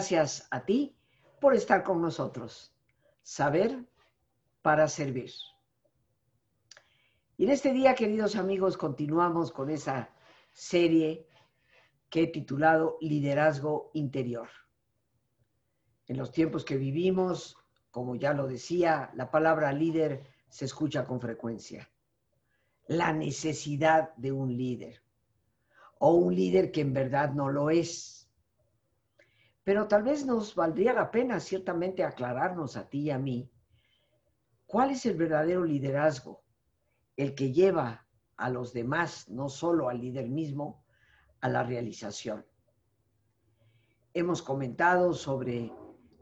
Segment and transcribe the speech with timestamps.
[0.00, 0.96] Gracias a ti
[1.42, 2.74] por estar con nosotros.
[3.22, 3.84] Saber
[4.62, 5.30] para servir.
[7.36, 10.08] Y en este día, queridos amigos, continuamos con esa
[10.54, 11.26] serie
[12.08, 14.48] que he titulado Liderazgo Interior.
[16.06, 17.58] En los tiempos que vivimos,
[17.90, 21.90] como ya lo decía, la palabra líder se escucha con frecuencia.
[22.86, 25.02] La necesidad de un líder
[25.98, 28.19] o un líder que en verdad no lo es.
[29.70, 33.48] Pero tal vez nos valdría la pena ciertamente aclararnos a ti y a mí
[34.66, 36.42] cuál es el verdadero liderazgo,
[37.16, 38.04] el que lleva
[38.36, 40.82] a los demás, no solo al líder mismo,
[41.40, 42.44] a la realización.
[44.12, 45.72] Hemos comentado sobre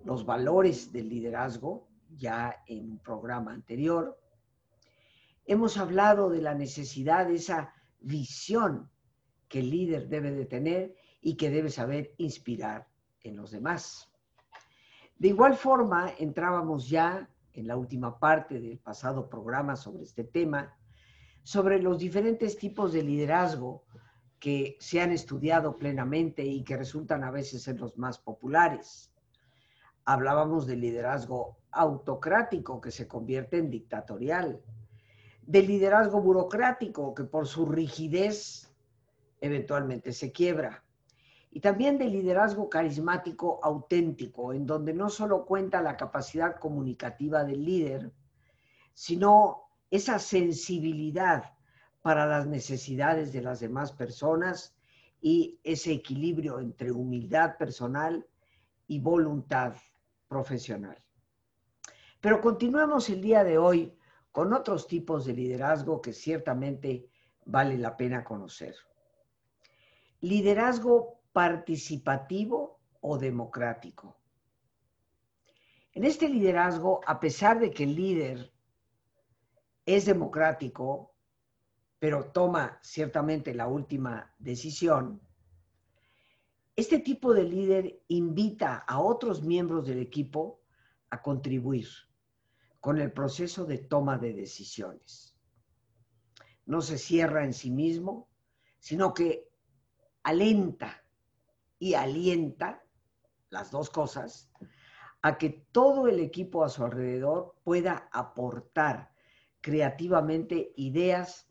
[0.04, 4.20] los valores del liderazgo ya en un programa anterior.
[5.46, 8.90] Hemos hablado de la necesidad de esa visión
[9.48, 12.86] que el líder debe de tener y que debe saber inspirar
[13.28, 14.10] en los demás.
[15.18, 20.76] De igual forma, entrábamos ya en la última parte del pasado programa sobre este tema,
[21.42, 23.84] sobre los diferentes tipos de liderazgo
[24.38, 29.12] que se han estudiado plenamente y que resultan a veces ser los más populares.
[30.04, 34.62] Hablábamos del liderazgo autocrático que se convierte en dictatorial,
[35.42, 38.72] del liderazgo burocrático que por su rigidez
[39.40, 40.84] eventualmente se quiebra,
[41.50, 47.64] y también del liderazgo carismático auténtico, en donde no solo cuenta la capacidad comunicativa del
[47.64, 48.12] líder,
[48.92, 51.54] sino esa sensibilidad
[52.02, 54.74] para las necesidades de las demás personas
[55.20, 58.26] y ese equilibrio entre humildad personal
[58.86, 59.74] y voluntad
[60.28, 61.02] profesional.
[62.20, 63.96] Pero continuemos el día de hoy
[64.32, 67.08] con otros tipos de liderazgo que ciertamente
[67.44, 68.74] vale la pena conocer.
[70.20, 74.16] Liderazgo participativo o democrático.
[75.92, 78.52] En este liderazgo, a pesar de que el líder
[79.86, 81.14] es democrático,
[82.00, 85.20] pero toma ciertamente la última decisión,
[86.74, 90.60] este tipo de líder invita a otros miembros del equipo
[91.08, 91.86] a contribuir
[92.80, 95.36] con el proceso de toma de decisiones.
[96.66, 98.28] No se cierra en sí mismo,
[98.80, 99.48] sino que
[100.24, 101.04] alenta
[101.78, 102.82] y alienta,
[103.50, 104.50] las dos cosas,
[105.22, 109.12] a que todo el equipo a su alrededor pueda aportar
[109.60, 111.46] creativamente ideas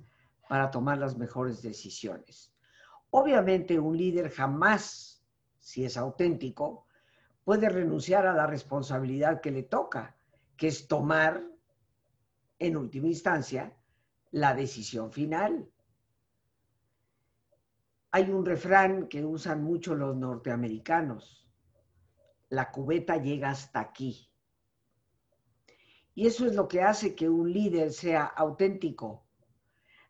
[0.47, 2.53] para tomar las mejores decisiones.
[3.09, 5.23] Obviamente un líder jamás,
[5.59, 6.85] si es auténtico,
[7.43, 10.17] puede renunciar a la responsabilidad que le toca,
[10.55, 11.43] que es tomar,
[12.59, 13.75] en última instancia,
[14.31, 15.69] la decisión final.
[18.11, 21.45] Hay un refrán que usan mucho los norteamericanos.
[22.49, 24.31] La cubeta llega hasta aquí.
[26.15, 29.25] Y eso es lo que hace que un líder sea auténtico.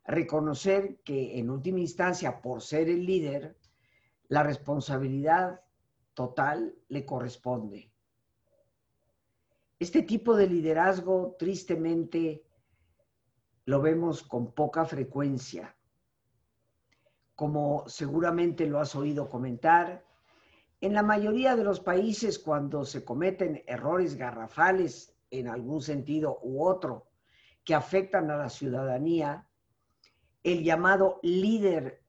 [0.05, 3.57] Reconocer que en última instancia, por ser el líder,
[4.27, 5.61] la responsabilidad
[6.13, 7.91] total le corresponde.
[9.79, 12.45] Este tipo de liderazgo, tristemente,
[13.65, 15.76] lo vemos con poca frecuencia
[17.37, 20.03] como seguramente lo has oído comentar,
[20.81, 26.65] en la mayoría de los países cuando se cometen errores garrafales en algún sentido u
[26.65, 27.05] otro
[27.63, 29.45] que afectan a la ciudadanía,
[30.41, 32.01] el llamado líder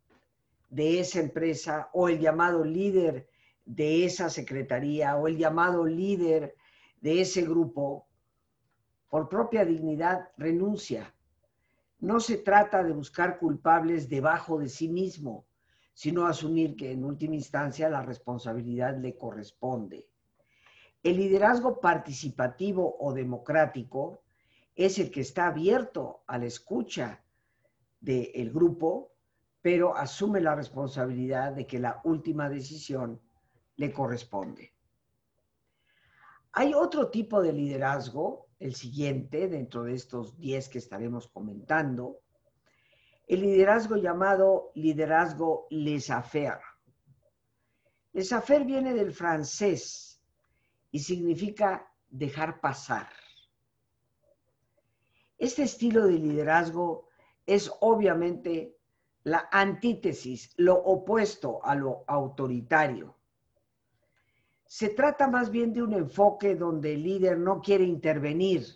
[0.71, 3.29] de esa empresa o el llamado líder
[3.67, 6.55] de esa secretaría o el llamado líder
[7.03, 8.07] de ese grupo,
[9.11, 11.13] por propia dignidad, renuncia
[12.01, 15.47] no se trata de buscar culpables debajo de sí mismo,
[15.93, 20.09] sino asumir que en última instancia la responsabilidad le corresponde.
[21.03, 24.23] El liderazgo participativo o democrático
[24.77, 27.25] es el que está abierto a la escucha
[28.01, 29.13] del grupo,
[29.61, 33.21] pero asume la responsabilidad de que la última decisión
[33.77, 34.73] le corresponde.
[36.53, 42.21] Hay otro tipo de liderazgo el siguiente, dentro de estos 10 que estaremos comentando,
[43.27, 46.61] el liderazgo llamado liderazgo laissez-faire.
[48.13, 50.21] Laissez-faire viene del francés
[50.91, 53.09] y significa dejar pasar.
[55.37, 57.09] Este estilo de liderazgo
[57.47, 58.77] es obviamente
[59.25, 63.18] la antítesis, lo opuesto a lo autoritario.
[64.69, 68.67] Se trata más bien de un enfoque donde el líder no quiere intervenir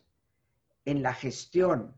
[0.86, 1.94] en la gestión,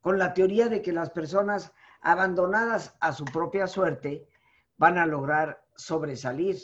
[0.00, 1.72] con la teoría de que las personas
[2.02, 4.28] abandonadas a su propia suerte
[4.76, 6.56] van a lograr sobresalir.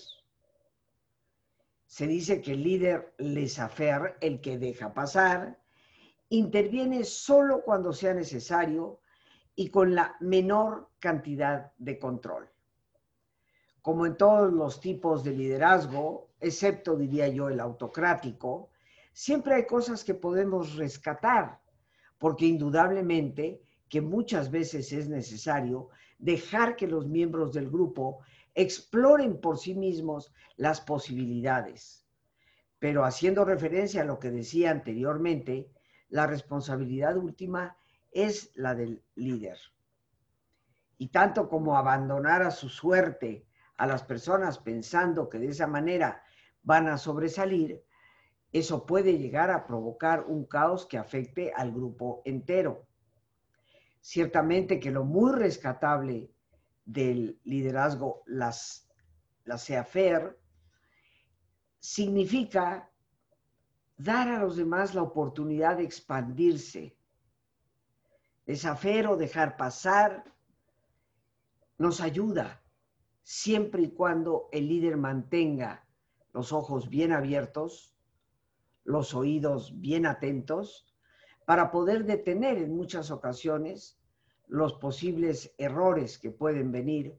[1.86, 5.58] Se dice que el líder laissez-faire, el que deja pasar,
[6.28, 9.00] interviene solo cuando sea necesario
[9.56, 12.48] y con la menor cantidad de control.
[13.82, 18.70] Como en todos los tipos de liderazgo, excepto, diría yo, el autocrático,
[19.12, 21.60] siempre hay cosas que podemos rescatar,
[22.18, 25.88] porque indudablemente que muchas veces es necesario
[26.18, 28.20] dejar que los miembros del grupo
[28.54, 32.04] exploren por sí mismos las posibilidades.
[32.78, 35.70] Pero haciendo referencia a lo que decía anteriormente,
[36.08, 37.76] la responsabilidad última
[38.10, 39.58] es la del líder.
[40.96, 43.47] Y tanto como abandonar a su suerte
[43.78, 46.22] a las personas pensando que de esa manera
[46.62, 47.82] van a sobresalir,
[48.52, 52.86] eso puede llegar a provocar un caos que afecte al grupo entero.
[54.00, 56.30] Ciertamente que lo muy rescatable
[56.84, 58.88] del liderazgo, las,
[59.44, 60.38] la SEAFER,
[61.78, 62.90] significa
[63.96, 66.96] dar a los demás la oportunidad de expandirse.
[68.44, 70.24] Desafer o dejar pasar
[71.76, 72.60] nos ayuda
[73.28, 75.86] siempre y cuando el líder mantenga
[76.32, 77.94] los ojos bien abiertos,
[78.84, 80.86] los oídos bien atentos,
[81.44, 84.00] para poder detener en muchas ocasiones
[84.46, 87.18] los posibles errores que pueden venir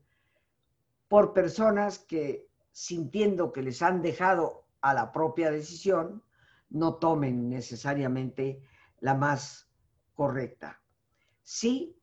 [1.10, 6.24] por personas que sintiendo que les han dejado a la propia decisión,
[6.72, 8.64] no tomen necesariamente
[9.00, 9.70] la más
[10.16, 10.82] correcta.
[11.44, 11.96] Sí,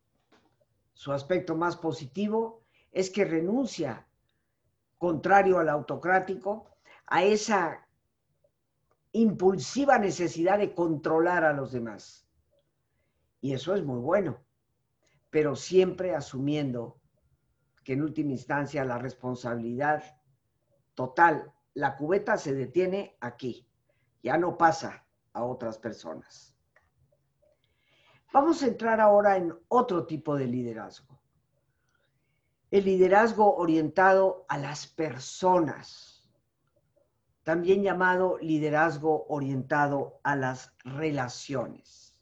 [0.93, 2.66] su aspecto más positivo
[2.97, 4.07] es que renuncia,
[4.97, 6.65] contrario al autocrático,
[7.05, 7.87] a esa
[9.11, 12.27] impulsiva necesidad de controlar a los demás.
[13.39, 14.39] Y eso es muy bueno,
[15.29, 16.99] pero siempre asumiendo
[17.83, 20.03] que en última instancia la responsabilidad
[20.95, 23.67] total, la cubeta se detiene aquí
[24.23, 26.53] ya no pasa a otras personas.
[28.33, 31.06] Vamos a entrar ahora en otro tipo de liderazgo.
[32.69, 36.29] El liderazgo orientado a las personas,
[37.43, 42.21] también llamado liderazgo orientado a las relaciones.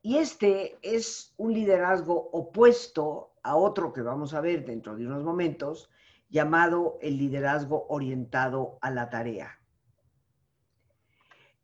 [0.00, 5.22] Y este es un liderazgo opuesto a otro que vamos a ver dentro de unos
[5.22, 5.90] momentos,
[6.30, 9.60] llamado el liderazgo orientado a la tarea.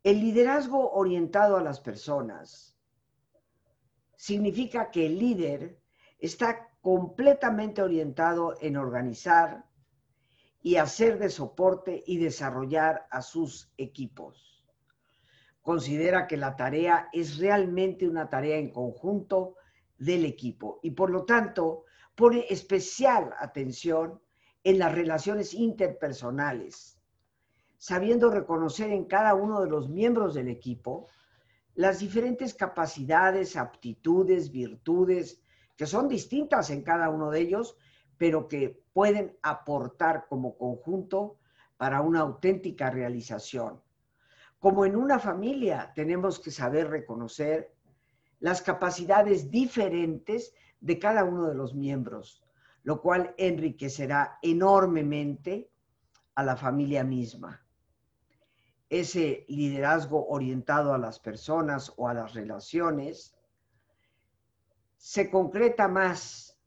[0.03, 2.77] El liderazgo orientado a las personas
[4.15, 5.81] significa que el líder
[6.19, 9.65] está completamente orientado en organizar
[10.61, 14.63] y hacer de soporte y desarrollar a sus equipos.
[15.63, 19.57] Considera que la tarea es realmente una tarea en conjunto
[19.97, 24.21] del equipo y por lo tanto pone especial atención
[24.63, 27.01] en las relaciones interpersonales
[27.79, 31.09] sabiendo reconocer en cada uno de los miembros del equipo
[31.75, 35.43] las diferentes capacidades, aptitudes, virtudes,
[35.77, 37.77] que son distintas en cada uno de ellos,
[38.17, 41.39] pero que pueden aportar como conjunto
[41.77, 43.83] para una auténtica realización.
[44.59, 47.75] Como en una familia tenemos que saber reconocer
[48.39, 52.43] las capacidades diferentes de cada uno de los miembros,
[52.83, 55.71] lo cual enriquecerá enormemente
[56.35, 57.65] a la familia misma
[59.01, 63.34] ese liderazgo orientado a las personas o a las relaciones,
[65.05, 66.59] se concreta más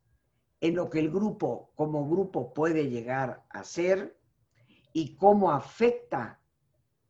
[0.61, 4.15] en lo que el grupo como grupo puede llegar a ser
[4.93, 6.39] y cómo afecta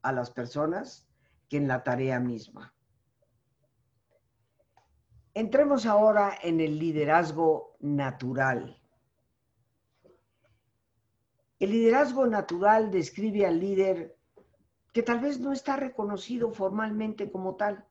[0.03, 1.05] a las personas
[1.50, 2.74] que en la tarea misma.
[5.34, 8.81] Entremos ahora en el liderazgo natural.
[11.60, 14.17] El liderazgo natural describe al líder
[14.93, 17.86] que tal vez no está reconocido formalmente como tal.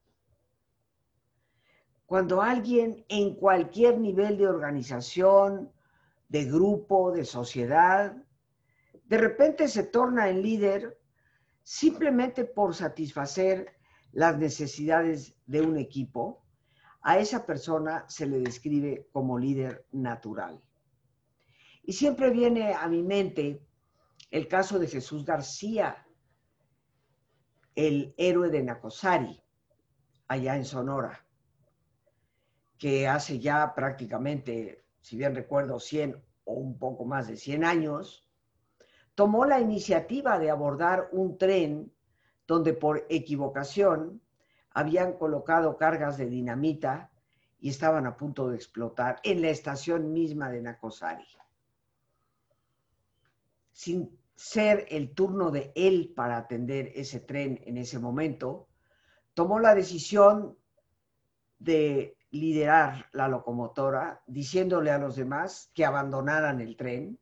[2.07, 5.73] Cuando alguien en cualquier nivel de organización,
[6.29, 8.17] de grupo, de sociedad,
[9.05, 11.01] de repente se torna en líder
[11.65, 13.77] simplemente por satisfacer
[14.13, 16.45] las necesidades de un equipo,
[17.03, 20.63] a esa persona se le describe como líder natural.
[21.83, 23.65] Y siempre viene a mi mente
[24.31, 26.07] el caso de Jesús García,
[27.75, 29.41] el héroe de Nacosari,
[30.29, 31.26] allá en Sonora,
[32.79, 38.29] que hace ya prácticamente, si bien recuerdo, 100 o un poco más de 100 años,
[39.15, 41.93] tomó la iniciativa de abordar un tren
[42.47, 44.21] donde por equivocación
[44.71, 47.11] habían colocado cargas de dinamita
[47.59, 51.27] y estaban a punto de explotar en la estación misma de Nacosari.
[53.73, 58.69] Sin ser el turno de él para atender ese tren en ese momento,
[59.33, 60.57] tomó la decisión
[61.59, 67.19] de liderar la locomotora, diciéndole a los demás que abandonaran el tren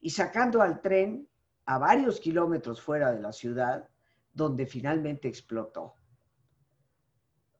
[0.00, 1.28] y sacando al tren
[1.66, 3.88] a varios kilómetros fuera de la ciudad,
[4.32, 5.94] donde finalmente explotó.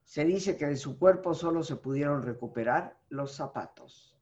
[0.05, 4.17] Se dice que de su cuerpo solo se pudieron recuperar los zapatos.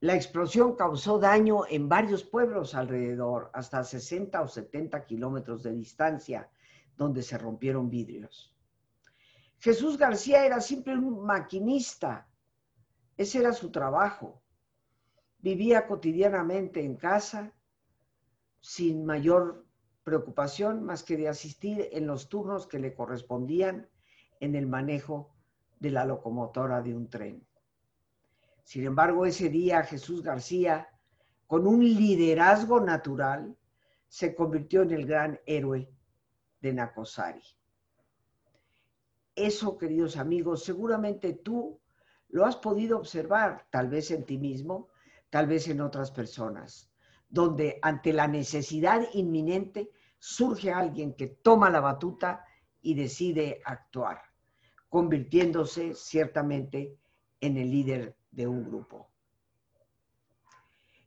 [0.00, 6.50] La explosión causó daño en varios pueblos alrededor, hasta 60 o 70 kilómetros de distancia,
[6.96, 8.53] donde se rompieron vidrios.
[9.64, 12.28] Jesús García era siempre un maquinista,
[13.16, 14.42] ese era su trabajo.
[15.38, 17.50] Vivía cotidianamente en casa,
[18.60, 19.64] sin mayor
[20.02, 23.88] preocupación más que de asistir en los turnos que le correspondían
[24.38, 25.34] en el manejo
[25.80, 27.42] de la locomotora de un tren.
[28.64, 30.90] Sin embargo, ese día Jesús García,
[31.46, 33.56] con un liderazgo natural,
[34.08, 35.90] se convirtió en el gran héroe
[36.60, 37.42] de Nacosari.
[39.34, 41.80] Eso, queridos amigos, seguramente tú
[42.28, 44.88] lo has podido observar, tal vez en ti mismo,
[45.30, 46.90] tal vez en otras personas
[47.34, 52.44] donde ante la necesidad inminente surge alguien que toma la batuta
[52.80, 54.22] y decide actuar,
[54.88, 56.96] convirtiéndose ciertamente
[57.40, 59.10] en el líder de un grupo.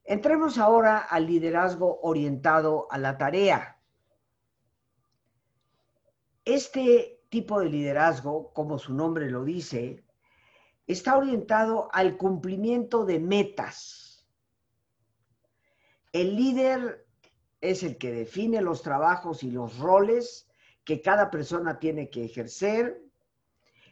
[0.03, 3.79] Entremos ahora al liderazgo orientado a la tarea.
[6.43, 10.03] Este tipo de liderazgo, como su nombre lo dice,
[10.85, 14.07] está orientado al cumplimiento de metas
[16.19, 17.05] el líder
[17.61, 20.47] es el que define los trabajos y los roles
[20.83, 23.01] que cada persona tiene que ejercer,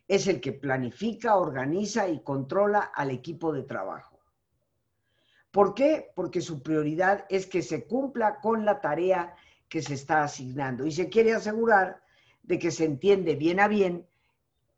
[0.07, 4.19] es el que planifica, organiza y controla al equipo de trabajo.
[5.51, 6.11] ¿Por qué?
[6.15, 9.35] Porque su prioridad es que se cumpla con la tarea
[9.69, 12.01] que se está asignando y se quiere asegurar
[12.47, 14.07] de que se entiende bien a bien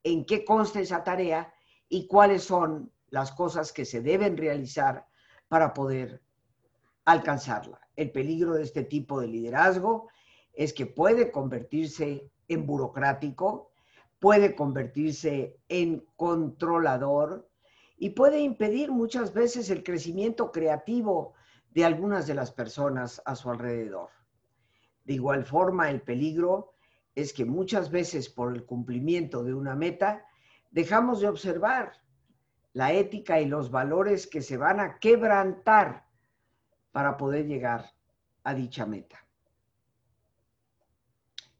[0.03, 1.53] en qué consta esa tarea
[1.89, 5.05] y cuáles son las cosas que se deben realizar
[5.47, 6.21] para poder
[7.05, 7.79] alcanzarla.
[7.95, 10.09] El peligro de este tipo de liderazgo
[10.53, 13.71] es que puede convertirse en burocrático,
[14.19, 17.49] puede convertirse en controlador
[17.97, 21.33] y puede impedir muchas veces el crecimiento creativo
[21.71, 24.09] de algunas de las personas a su alrededor.
[25.03, 26.73] De igual forma, el peligro
[27.17, 30.23] es que muchas veces por el cumplimiento de una meta
[30.69, 31.93] dejamos de observar
[32.73, 36.05] la ética y los valores que se van a quebrantar
[36.91, 37.91] para poder llegar
[38.43, 39.25] a dicha meta.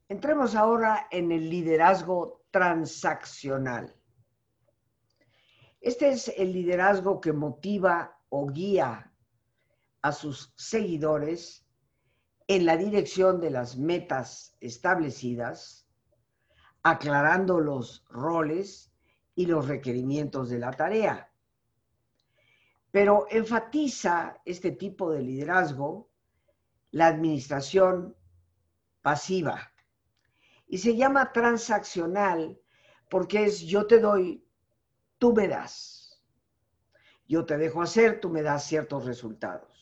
[0.07, 3.95] Entremos ahora en el liderazgo transaccional.
[5.81, 9.11] Este es el liderazgo que motiva o guía
[10.03, 11.66] a sus seguidores
[12.47, 15.87] en la dirección de las metas establecidas,
[16.83, 18.91] aclarando los roles
[19.35, 21.29] y los requerimientos de la tarea
[22.97, 26.09] pero enfatiza este tipo de liderazgo
[26.89, 28.15] la administración
[29.03, 29.71] pasiva
[30.67, 32.59] y se llama transaccional
[33.07, 34.43] porque es yo te doy,
[35.19, 36.21] tú me das.
[37.27, 39.76] Yo te dejo hacer, tú me das ciertos resultados.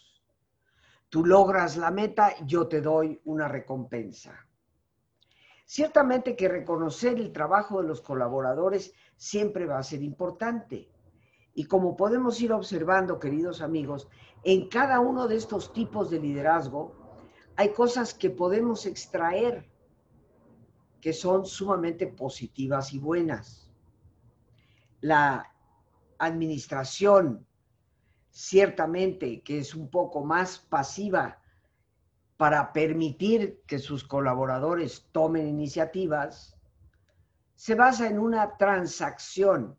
[1.15, 4.37] Tú logras la meta, yo te doy una recompensa.
[5.65, 10.89] Ciertamente que reconocer el trabajo de los colaboradores siempre va a ser importante
[11.53, 14.09] y como podemos ir observando, queridos amigos,
[14.43, 16.93] en cada uno de estos tipos de liderazgo
[17.55, 19.71] hay cosas que podemos extraer
[20.99, 23.71] que son sumamente positivas y buenas.
[24.99, 25.49] La
[26.17, 27.47] administración,
[28.35, 31.39] ciertamente, que es un poco más pasiva
[32.35, 36.57] para permitir que sus colaboradores tomen iniciativas,
[37.53, 39.77] se basa en una transacción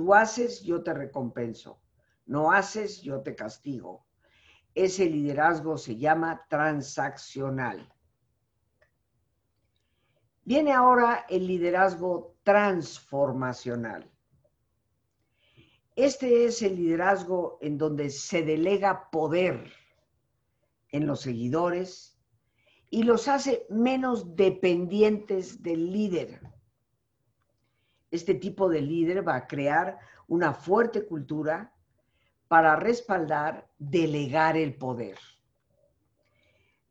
[0.00, 1.78] Tú haces, yo te recompenso.
[2.24, 4.06] No haces, yo te castigo.
[4.74, 7.92] Ese liderazgo se llama transaccional.
[10.42, 14.10] Viene ahora el liderazgo transformacional.
[16.04, 19.72] Este es el liderazgo en donde se delega poder
[20.90, 22.18] en los seguidores
[22.88, 26.40] y los hace menos dependientes del líder
[28.10, 31.72] este tipo de líder va a crear una fuerte cultura
[32.48, 35.18] para respaldar, delegar el poder.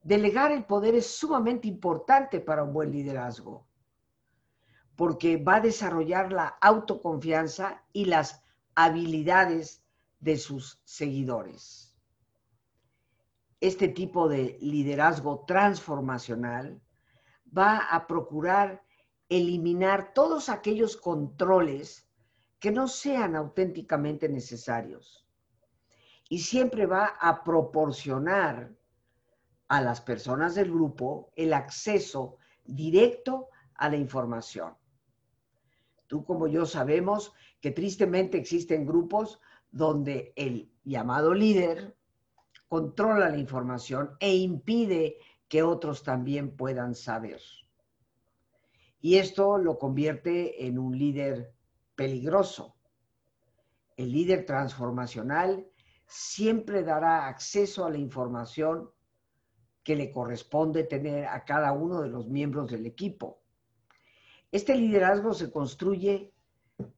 [0.02, 3.68] Delegar el poder es sumamente importante para un buen liderazgo,
[4.96, 8.42] porque va a desarrollar la autoconfianza y las
[8.84, 9.84] habilidades
[10.20, 11.86] de sus seguidores.
[13.62, 16.82] este tipo de liderazgo transformacional
[17.46, 18.82] va a procurar
[19.28, 22.08] eliminar todos aquellos controles
[22.58, 25.28] que no sean auténticamente necesarios.
[26.30, 28.72] Y siempre va a proporcionar
[29.68, 34.74] a las personas del grupo el acceso directo a la información.
[36.10, 39.40] Tú como yo sabemos que tristemente existen grupos
[39.70, 41.96] donde el llamado líder
[42.68, 47.40] controla la información e impide que otros también puedan saber.
[49.00, 51.54] Y esto lo convierte en un líder
[51.94, 52.76] peligroso.
[53.96, 55.68] El líder transformacional
[56.08, 58.90] siempre dará acceso a la información
[59.84, 63.39] que le corresponde tener a cada uno de los miembros del equipo.
[64.52, 66.34] Este liderazgo se construye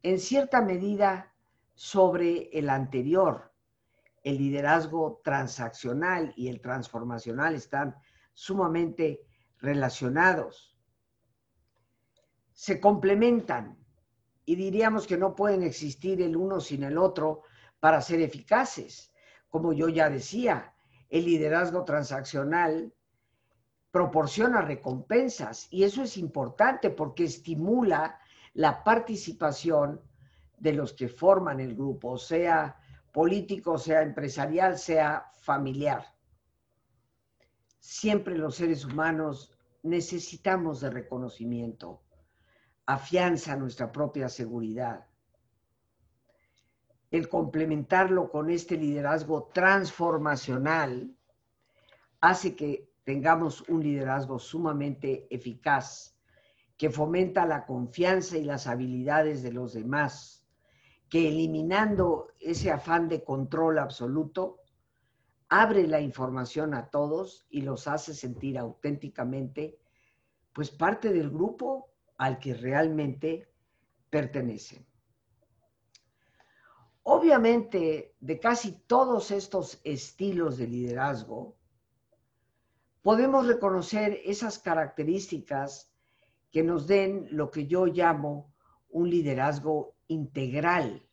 [0.04, 1.36] en cierta medida
[1.74, 3.52] sobre el anterior.
[4.24, 7.96] El liderazgo transaccional y el transformacional están
[8.34, 9.22] sumamente
[9.58, 10.78] relacionados.
[12.54, 13.78] Se complementan
[14.46, 17.44] y diríamos que no pueden existir el uno sin el otro
[17.80, 19.12] para ser eficaces.
[19.50, 20.74] Como yo ya decía,
[21.10, 22.94] el liderazgo transaccional
[23.92, 28.20] proporciona recompensas y eso es importante porque estimula
[28.54, 30.02] la participación
[30.58, 32.78] de los que forman el grupo, sea
[33.12, 36.06] político, sea empresarial, sea familiar.
[37.80, 39.52] Siempre los seres humanos
[39.84, 42.02] necesitamos de reconocimiento,
[42.86, 45.08] afianza nuestra propia seguridad.
[47.10, 51.14] El complementarlo con este liderazgo transformacional
[52.22, 56.18] hace que tengamos un liderazgo sumamente eficaz,
[56.78, 60.46] que fomenta la confianza y las habilidades de los demás,
[61.10, 64.62] que eliminando ese afán de control absoluto,
[65.50, 69.78] abre la información a todos y los hace sentir auténticamente,
[70.54, 73.52] pues parte del grupo al que realmente
[74.10, 74.86] pertenecen.
[77.04, 81.58] Obviamente, de casi todos estos estilos de liderazgo,
[83.02, 85.92] podemos reconocer esas características
[86.52, 88.54] que nos den lo que yo llamo
[88.90, 91.08] un liderazgo integral.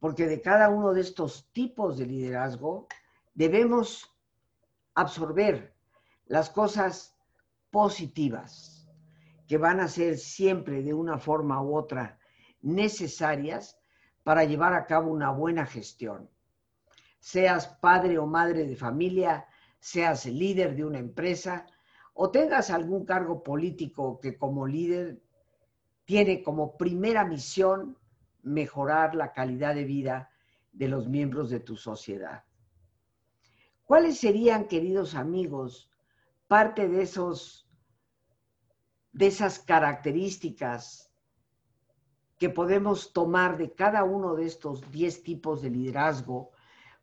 [0.00, 2.88] Porque de cada uno de estos tipos de liderazgo
[3.34, 4.12] debemos
[4.94, 5.74] absorber
[6.26, 7.16] las cosas
[7.70, 8.88] positivas
[9.46, 12.18] que van a ser siempre de una forma u otra
[12.62, 13.78] necesarias
[14.22, 16.28] para llevar a cabo una buena gestión.
[17.18, 19.46] Seas padre o madre de familia,
[19.82, 21.66] seas líder de una empresa
[22.14, 25.20] o tengas algún cargo político que como líder
[26.04, 27.98] tiene como primera misión
[28.44, 30.30] mejorar la calidad de vida
[30.70, 32.44] de los miembros de tu sociedad.
[33.82, 35.90] ¿Cuáles serían, queridos amigos,
[36.46, 37.68] parte de esos
[39.12, 41.10] de esas características
[42.38, 46.52] que podemos tomar de cada uno de estos 10 tipos de liderazgo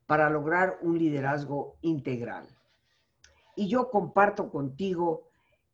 [0.07, 2.47] para lograr un liderazgo integral?
[3.59, 5.27] Y yo comparto contigo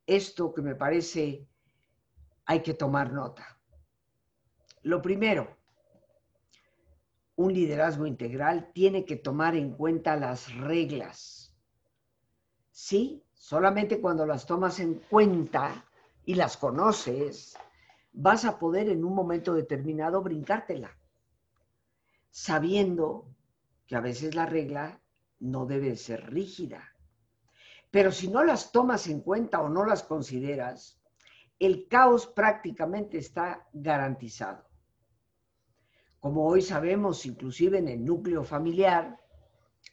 [0.08, 1.46] esto que me parece
[2.44, 3.60] hay que tomar nota.
[4.82, 5.56] Lo primero,
[7.36, 11.54] un liderazgo integral tiene que tomar en cuenta las reglas.
[12.72, 15.84] Sí, solamente cuando las tomas en cuenta
[16.24, 17.56] y las conoces,
[18.12, 20.98] vas a poder en un momento determinado brincártela,
[22.30, 23.28] sabiendo
[23.86, 25.00] que a veces la regla
[25.38, 26.95] no debe ser rígida.
[27.90, 31.00] Pero si no las tomas en cuenta o no las consideras,
[31.58, 34.66] el caos prácticamente está garantizado.
[36.20, 39.18] Como hoy sabemos, inclusive en el núcleo familiar,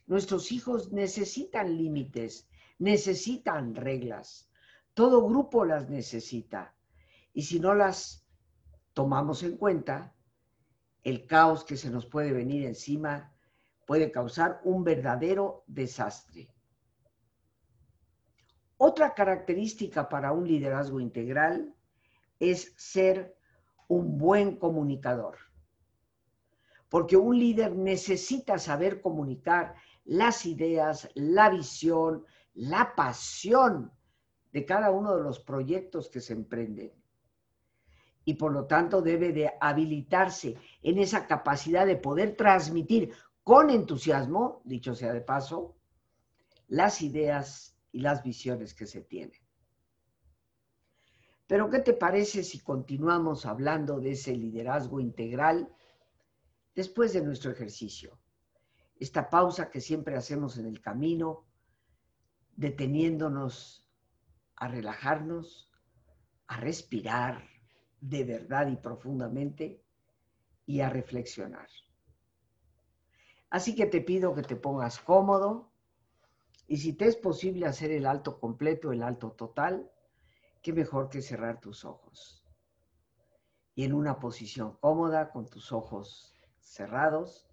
[0.06, 4.50] nuestros hijos necesitan límites, necesitan reglas.
[4.92, 6.74] Todo grupo las necesita.
[7.32, 8.26] Y si no las
[8.92, 10.14] tomamos en cuenta,
[11.02, 13.32] el caos que se nos puede venir encima
[13.86, 16.53] puede causar un verdadero desastre.
[18.86, 21.74] Otra característica para un liderazgo integral
[22.38, 23.34] es ser
[23.88, 25.38] un buen comunicador.
[26.90, 33.90] Porque un líder necesita saber comunicar las ideas, la visión, la pasión
[34.52, 36.92] de cada uno de los proyectos que se emprenden.
[38.26, 44.60] Y por lo tanto debe de habilitarse en esa capacidad de poder transmitir con entusiasmo,
[44.62, 45.74] dicho sea de paso,
[46.68, 49.40] las ideas y las visiones que se tienen.
[51.46, 55.74] Pero ¿qué te parece si continuamos hablando de ese liderazgo integral
[56.74, 58.18] después de nuestro ejercicio?
[58.98, 61.44] esta pausa que siempre hacemos en el camino,
[62.56, 63.86] deteniéndonos
[64.56, 65.70] a relajarnos,
[66.46, 67.46] a respirar
[68.00, 69.82] de verdad y profundamente
[70.66, 71.68] y a reflexionar.
[73.50, 75.72] Así que te pido que te pongas cómodo
[76.66, 79.90] y si te es posible hacer el alto completo, el alto total,
[80.62, 82.44] qué mejor que cerrar tus ojos.
[83.74, 87.46] Y en una posición cómoda, con tus ojos cerrados,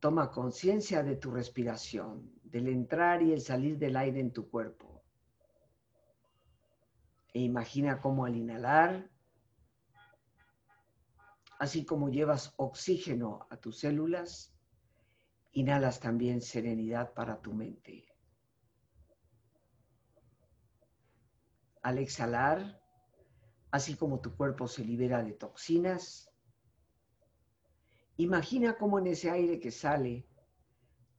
[0.00, 5.02] toma conciencia de tu respiración, del entrar y el salir del aire en tu cuerpo.
[7.32, 9.10] E imagina cómo al inhalar
[11.60, 14.50] Así como llevas oxígeno a tus células,
[15.52, 18.06] inhalas también serenidad para tu mente.
[21.82, 22.80] Al exhalar,
[23.70, 26.30] así como tu cuerpo se libera de toxinas,
[28.16, 30.26] imagina cómo en ese aire que sale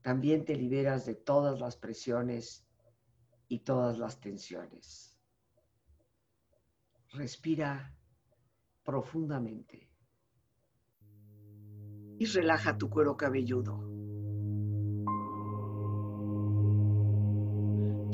[0.02, 2.66] también te liberas de todas las presiones
[3.48, 5.16] y todas las tensiones.
[7.12, 7.94] Respira
[8.82, 9.90] profundamente
[12.18, 14.01] y relaja tu cuero cabelludo.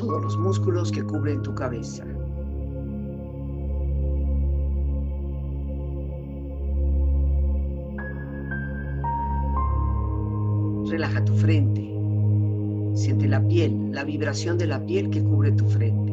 [0.09, 2.03] Todos los músculos que cubren tu cabeza.
[10.89, 11.95] Relaja tu frente.
[12.95, 16.08] Siente la piel, la vibración de la piel que cubre tu frente.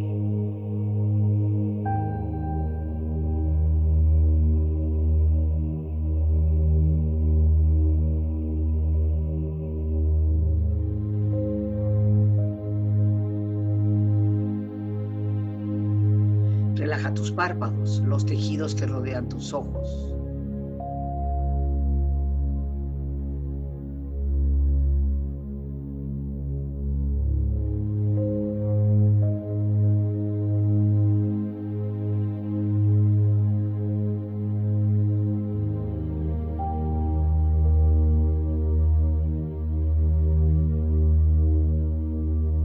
[17.14, 20.12] Tus párpados, los tejidos que rodean tus ojos.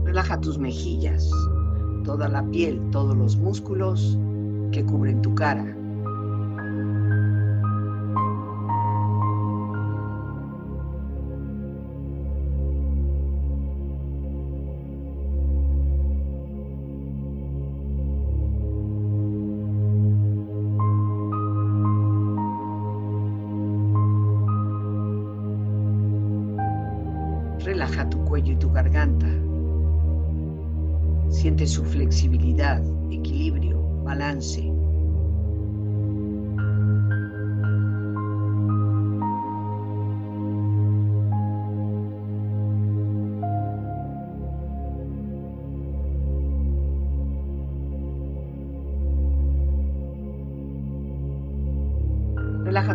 [0.03, 1.29] Relaja tus mejillas,
[2.03, 2.80] toda la piel,
[3.21, 4.17] los músculos
[4.71, 5.70] que cubren tu cara.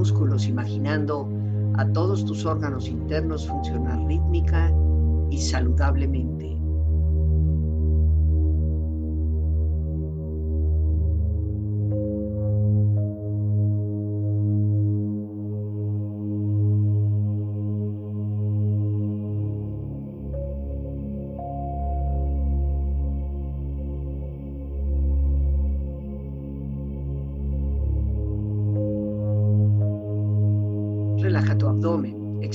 [0.00, 1.28] Músculos, imaginando
[1.76, 4.72] a todos tus órganos internos funcionar rítmica
[5.30, 6.59] y saludablemente.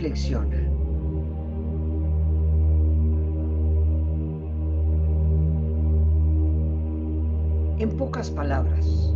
[0.00, 0.56] Reflexiona.
[7.78, 9.14] En pocas palabras,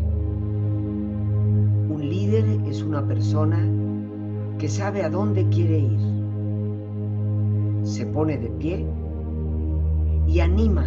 [1.88, 3.58] un líder es una persona
[4.58, 5.98] que sabe a dónde quiere ir.
[7.84, 8.86] Se pone de pie
[10.26, 10.86] y anima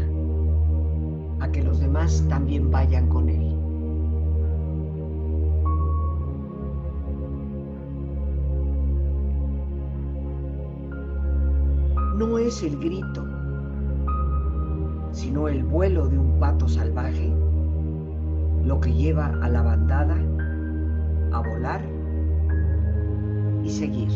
[1.39, 3.46] a que los demás también vayan con él.
[12.47, 13.25] Es el grito,
[15.11, 17.29] sino el vuelo de un pato salvaje
[18.63, 20.17] lo que lleva a la bandada
[21.33, 21.81] a volar
[23.63, 24.09] y seguir.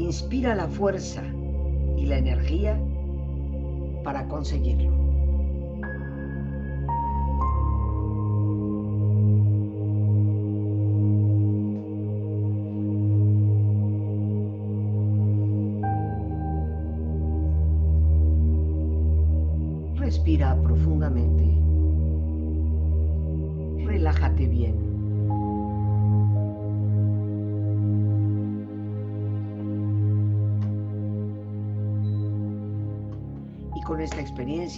[0.00, 1.22] Inspira la fuerza
[1.96, 2.80] y la energía
[4.02, 5.09] para conseguirlo.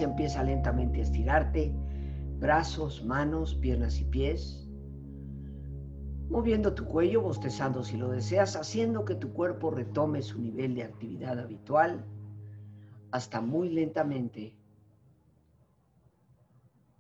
[0.05, 1.75] Empieza lentamente a estirarte,
[2.39, 4.69] brazos, manos, piernas y pies,
[6.29, 10.85] moviendo tu cuello, bostezando si lo deseas, haciendo que tu cuerpo retome su nivel de
[10.85, 12.05] actividad habitual.
[13.11, 14.57] Hasta muy lentamente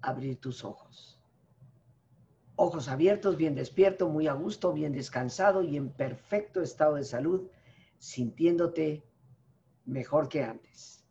[0.02, 1.18] abrir tus ojos.
[2.56, 7.48] Ojos abiertos, bien despierto, muy a gusto, bien descansado y en perfecto estado de salud,
[7.98, 9.02] sintiéndote
[9.86, 11.01] mejor que antes.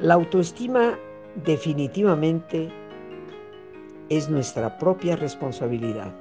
[0.00, 0.96] La autoestima
[1.44, 2.70] definitivamente
[4.10, 6.14] es nuestra propia responsabilidad.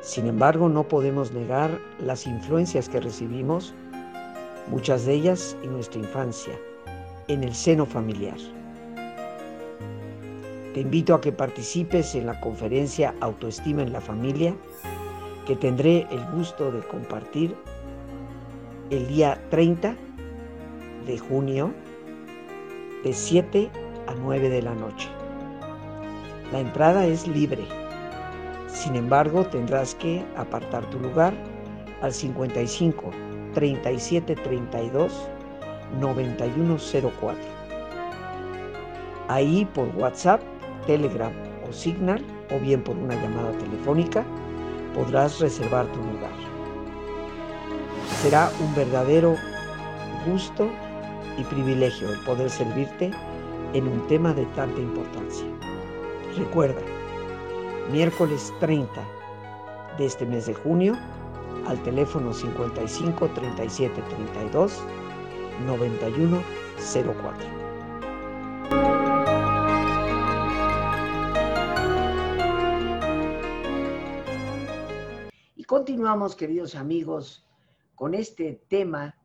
[0.00, 3.72] Sin embargo, no podemos negar las influencias que recibimos,
[4.68, 6.54] muchas de ellas en nuestra infancia,
[7.28, 8.36] en el seno familiar.
[10.74, 14.56] Te invito a que participes en la conferencia Autoestima en la Familia,
[15.46, 17.54] que tendré el gusto de compartir
[18.90, 19.94] el día 30
[21.06, 21.72] de junio
[23.04, 23.70] de 7
[24.06, 25.08] a 9 de la noche.
[26.52, 27.66] La entrada es libre
[28.76, 31.32] sin embargo, tendrás que apartar tu lugar
[32.02, 33.10] al 55
[33.54, 35.28] 37 32
[35.98, 37.36] 9104.
[39.28, 40.42] Ahí por WhatsApp,
[40.86, 41.32] Telegram
[41.66, 42.22] o Signal
[42.54, 44.22] o bien por una llamada telefónica
[44.94, 46.36] podrás reservar tu lugar.
[48.20, 49.36] Será un verdadero
[50.26, 50.68] gusto
[51.38, 53.10] y privilegio el poder servirte
[53.72, 55.46] en un tema de tanta importancia.
[56.36, 56.80] Recuerda,
[57.90, 58.90] miércoles 30
[59.98, 60.96] de este mes de junio
[61.66, 64.82] al teléfono 55 37 32
[65.66, 67.46] 9104.
[75.56, 77.46] Y continuamos, queridos amigos,
[77.94, 79.16] con este tema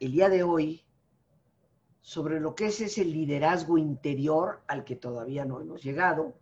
[0.00, 0.82] el día de hoy
[2.00, 6.34] sobre lo que es ese liderazgo interior al que todavía no hemos llegado,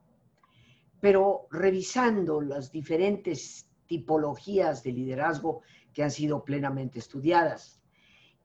[1.01, 7.83] pero revisando las diferentes tipologías de liderazgo que han sido plenamente estudiadas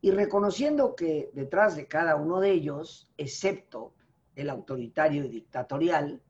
[0.02, 3.94] y reconociendo que detrás de cada uno de ellos, excepto
[4.36, 6.24] el autoritario y dictatorial,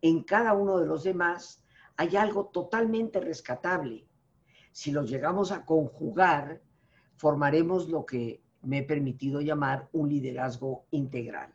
[0.00, 1.64] en cada uno de los demás
[1.96, 4.06] hay algo totalmente rescatable.
[4.70, 6.62] Si los llegamos a conjugar,
[7.16, 11.54] formaremos lo que me he permitido llamar un liderazgo integral.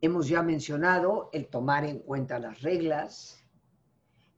[0.00, 3.44] Hemos ya mencionado el tomar en cuenta las reglas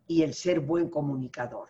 [0.06, 1.68] y el ser buen comunicador.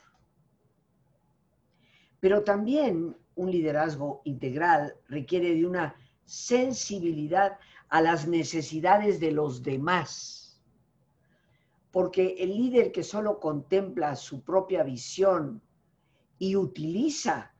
[2.19, 5.95] Pero también un liderazgo integral requiere de una
[6.25, 10.61] sensibilidad a las necesidades de los demás.
[11.91, 15.63] Porque el líder que solo contempla su propia visión
[16.39, 17.54] y utiliza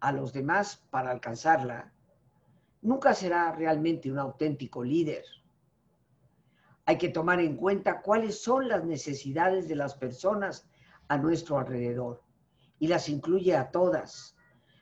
[0.00, 1.92] a los demás para alcanzarla,
[2.82, 5.24] nunca será realmente un auténtico líder.
[6.86, 10.66] Hay que tomar en cuenta cuáles son las necesidades de las personas
[11.08, 12.22] a nuestro alrededor
[12.78, 14.36] y las incluye a todas.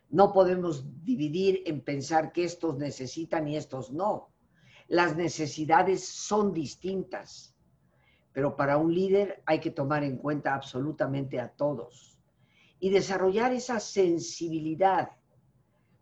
[0.08, 4.32] No podemos dividir en pensar que estos necesitan y estos no.
[4.86, 7.54] Las necesidades son distintas,
[8.32, 12.17] pero para un líder hay que tomar en cuenta absolutamente a todos
[12.80, 15.10] y desarrollar esa sensibilidad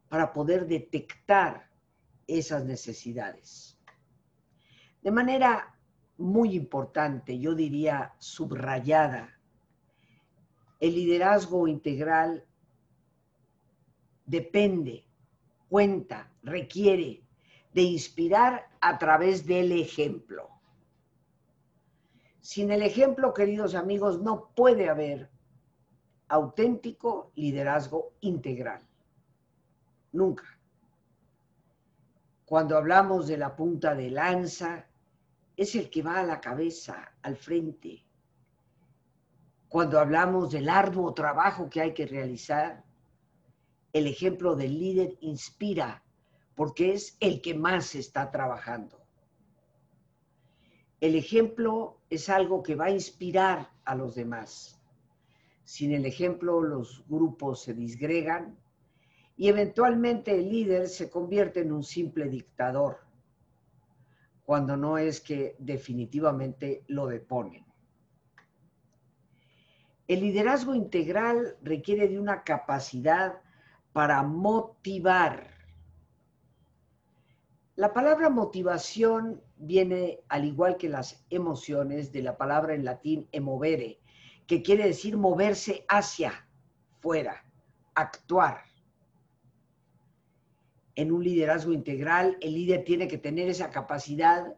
[0.08, 1.70] para poder detectar
[2.26, 3.78] esas necesidades.
[5.02, 5.78] De manera
[6.18, 9.38] muy importante, yo diría subrayada,
[10.80, 12.44] el liderazgo integral
[14.24, 15.06] depende,
[15.68, 17.22] cuenta, requiere
[17.72, 20.48] de inspirar a través del ejemplo.
[22.40, 25.30] Sin el ejemplo, queridos amigos, no puede haber
[26.28, 28.82] auténtico liderazgo integral.
[30.12, 30.44] Nunca.
[32.44, 34.86] Cuando hablamos de la punta de lanza,
[35.56, 38.04] es el que va a la cabeza, al frente.
[39.68, 42.84] Cuando hablamos del arduo trabajo que hay que realizar,
[43.92, 46.02] el ejemplo del líder inspira
[46.54, 49.00] porque es el que más está trabajando.
[51.00, 54.75] El ejemplo es algo que va a inspirar a los demás
[55.66, 58.57] sin el ejemplo, los grupos se disgregan
[59.37, 62.98] y eventualmente el líder se convierte en un simple dictador,
[64.44, 67.66] cuando no es que definitivamente lo deponen.
[70.07, 73.42] El liderazgo integral requiere de una capacidad
[73.92, 75.48] para motivar.
[77.74, 83.98] La palabra motivación viene, al igual que las emociones, de la palabra en latín emovere,
[84.46, 86.46] que quiere decir moverse hacia
[87.00, 87.44] fuera,
[87.94, 88.62] actuar.
[90.94, 94.54] En un liderazgo integral, el líder tiene que tener esa capacidad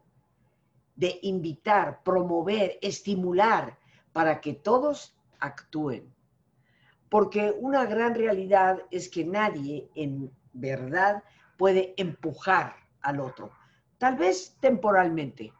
[0.95, 3.77] de invitar, promover, estimular
[4.13, 6.13] para que todos actúen.
[7.09, 11.23] Porque una gran realidad es que nadie en verdad
[11.57, 13.51] puede empujar al otro.
[13.97, 15.51] Tal vez temporalmente,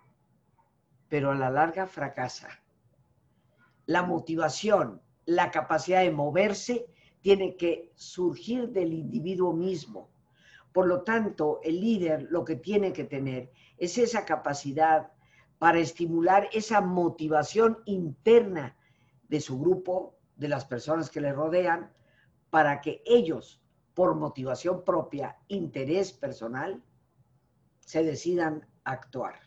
[1.09, 2.49] pero a la larga fracasa
[3.89, 6.85] la motivación, la capacidad de moverse,
[7.21, 10.11] tiene que surgir del individuo mismo.
[10.71, 15.11] Por lo tanto, el líder lo que tiene que tener es esa capacidad
[15.57, 18.77] para estimular esa motivación interna
[19.27, 21.91] de su grupo, de las personas que le rodean,
[22.51, 23.59] para que ellos,
[23.95, 26.83] por motivación propia, interés personal,
[27.79, 29.39] se decidan a actuar.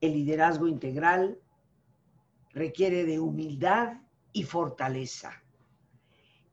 [0.00, 1.40] El liderazgo integral
[2.54, 4.00] requiere de humildad
[4.32, 5.42] y fortaleza.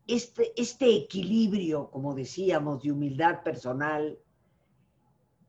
[0.07, 4.19] Este, este equilibrio, como decíamos, de humildad personal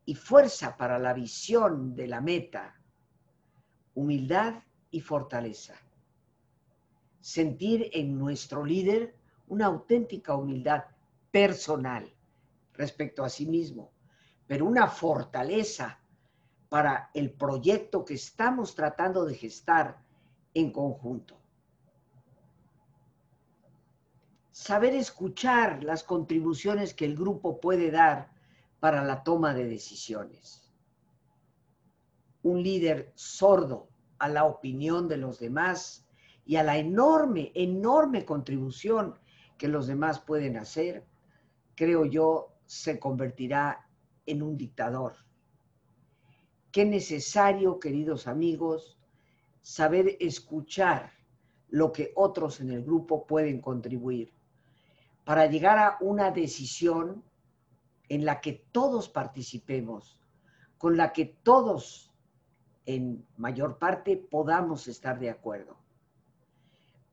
[0.05, 2.79] y fuerza para la visión de la meta,
[3.95, 5.75] humildad y fortaleza.
[7.21, 9.17] Sentir en nuestro líder
[9.49, 10.85] una auténtica humildad
[11.31, 12.13] personal
[12.75, 13.91] respecto a sí mismo,
[14.47, 15.99] pero una fortaleza
[16.69, 20.02] para el proyecto que estamos tratando de gestar
[20.55, 21.39] en conjunto.
[24.51, 28.31] Saber escuchar las contribuciones que el grupo puede dar
[28.81, 30.71] para la toma de decisiones.
[32.43, 33.89] Un líder sordo
[34.19, 36.07] a la opinión de los demás
[36.45, 39.19] y a la enorme, enorme contribución
[39.57, 41.07] que los demás pueden hacer,
[41.75, 43.89] creo yo, se convertirá
[44.27, 45.15] en un dictador.
[46.71, 48.99] Qué necesario, queridos amigos,
[49.63, 51.13] saber escuchar
[51.69, 54.33] lo que otros en el grupo pueden contribuir
[55.25, 57.25] para llegar a una decisión
[58.09, 60.19] en la que todos participemos,
[60.77, 62.13] con la que todos
[62.85, 65.79] en mayor parte podamos estar de acuerdo.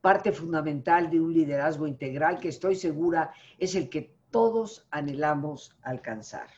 [0.01, 6.49] Parte fundamental de un liderazgo integral que estoy segura es el que todos anhelamos alcanzar.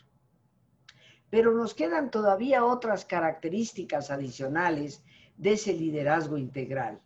[1.29, 5.03] Pero nos quedan todavía otras características adicionales
[5.37, 7.01] de ese liderazgo integral.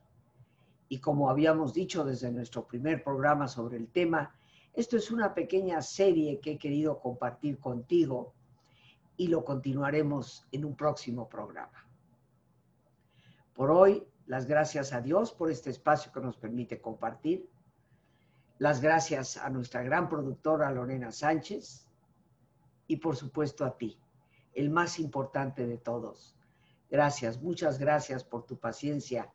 [0.89, 4.35] Y como habíamos dicho desde nuestro primer programa sobre el tema,
[4.73, 8.33] esto es una pequeña serie que he querido compartir contigo
[9.17, 11.87] y lo continuaremos en un próximo programa.
[13.53, 17.49] Por hoy, las gracias a Dios por este espacio que nos permite compartir.
[18.57, 21.87] Las gracias a nuestra gran productora Lorena Sánchez
[22.87, 23.97] y por supuesto a ti,
[24.53, 26.34] el más importante de todos.
[26.95, 29.29] Gracias, muchas gracias por tu paciencia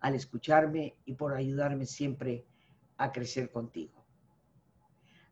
[0.00, 2.44] al escucharme y por ayudarme siempre
[2.96, 4.04] a crecer contigo.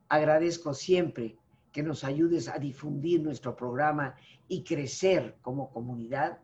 [0.08, 1.36] Agradezco siempre
[1.72, 4.14] que nos ayudes a difundir nuestro programa
[4.46, 6.38] y crecer como comunidad.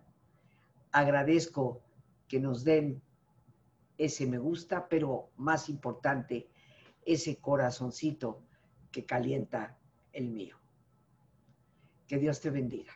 [0.90, 1.82] Agradezco
[2.26, 3.00] que nos den
[3.96, 6.48] ese me gusta, pero más importante,
[7.06, 8.42] ese corazoncito
[8.90, 9.78] que calienta
[10.12, 10.56] el mío.
[12.08, 12.92] Que Dios te bendiga.